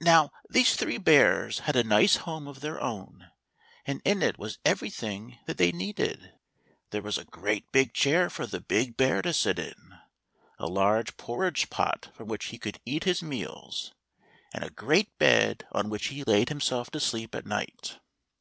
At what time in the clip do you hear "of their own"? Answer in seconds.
2.46-3.32